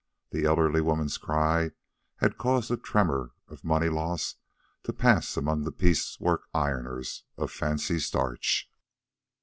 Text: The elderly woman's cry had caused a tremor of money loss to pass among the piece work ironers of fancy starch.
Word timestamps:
The 0.31 0.45
elderly 0.45 0.81
woman's 0.81 1.19
cry 1.19 1.73
had 2.15 2.39
caused 2.39 2.71
a 2.71 2.75
tremor 2.75 3.33
of 3.47 3.63
money 3.63 3.87
loss 3.87 4.37
to 4.81 4.93
pass 4.93 5.37
among 5.37 5.63
the 5.63 5.71
piece 5.71 6.19
work 6.19 6.45
ironers 6.55 7.25
of 7.37 7.51
fancy 7.51 7.99
starch. 7.99 8.67